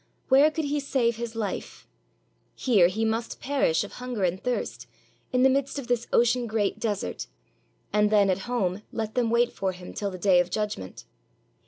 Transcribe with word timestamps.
Where 0.29 0.49
could 0.49 0.65
he 0.65 0.79
save 0.79 1.17
his 1.17 1.35
life? 1.35 1.87
Here 2.55 2.87
he 2.87 3.05
must 3.05 3.39
perish 3.39 3.83
of 3.83 3.91
hunger 3.91 4.23
and 4.23 4.43
thirst 4.43 4.87
in 5.31 5.43
the 5.43 5.49
midst 5.49 5.77
of 5.77 5.85
this 5.85 6.07
ocean 6.11 6.47
great 6.47 6.79
desert, 6.79 7.27
and 7.93 8.09
then 8.09 8.31
at 8.31 8.39
home 8.49 8.81
let 8.91 9.13
them 9.13 9.29
wait 9.29 9.51
for 9.53 9.73
him 9.73 9.93
till 9.93 10.09
the 10.09 10.17
Day 10.17 10.39
of 10.39 10.49
Judgment. 10.49 11.05